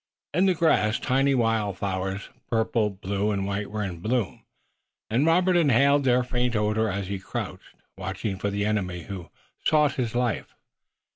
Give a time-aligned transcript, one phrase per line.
[0.33, 4.41] In the grass tiny wild flowers, purple, blue and white were in bloom,
[5.11, 9.29] and Robert inhaled their faint odor as he crouched, watching for the enemy who
[9.63, 10.55] sought his life.